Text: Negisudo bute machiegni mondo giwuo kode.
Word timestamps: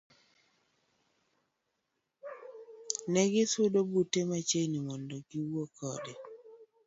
Negisudo 3.13 3.79
bute 3.89 4.21
machiegni 4.29 4.79
mondo 4.87 5.15
giwuo 5.29 5.63
kode. 5.77 6.13